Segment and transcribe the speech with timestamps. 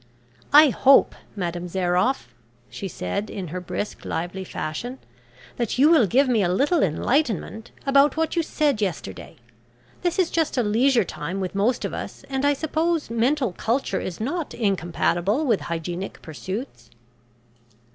[0.51, 2.33] "I hope, Madame Zairoff,"
[2.71, 4.97] she said, in her brisk, lively, fashion,
[5.57, 9.35] "that you will give me a little enlightenment about what you said yesterday.
[10.01, 13.99] This is just a leisure time with most of us, and I suppose mental culture
[13.99, 16.89] is not incompatible with hygienic pursuits."